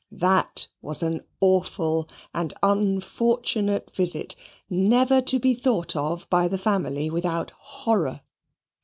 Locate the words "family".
6.57-7.11